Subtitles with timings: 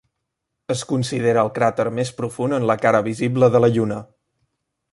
[0.75, 4.01] Es considera el cràter més profund en la cara visible de la Lluna.